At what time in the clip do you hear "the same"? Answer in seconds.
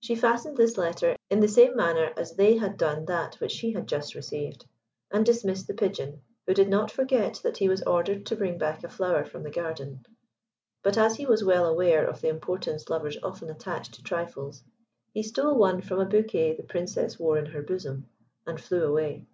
1.40-1.74